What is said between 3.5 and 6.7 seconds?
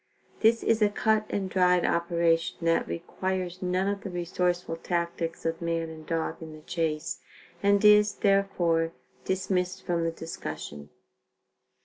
none of the resourceful tactics of man and dog in the